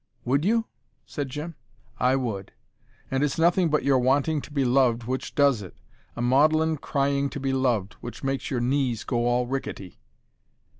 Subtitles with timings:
[0.25, 0.65] "Would you?"
[1.05, 1.53] said Jim.
[1.99, 2.53] "I would.
[3.11, 5.77] And it's nothing but your wanting to be loved which does it.
[6.15, 9.99] A maudlin crying to be loved, which makes your knees all go rickety."